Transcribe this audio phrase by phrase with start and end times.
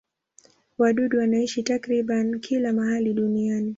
[0.77, 3.69] Wadudu wanaishi takriban kila mahali duniani.